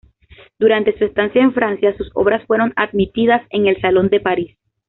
[0.57, 4.57] Durante su estancia en Francia, sus obras fueron admitidas en el "Salón de París".